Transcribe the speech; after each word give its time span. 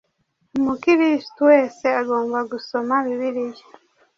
Umukristu 0.57 1.39
wese 1.51 1.85
agomba 2.01 2.39
gusoma 2.51 2.93
Bibiliya 3.05 3.63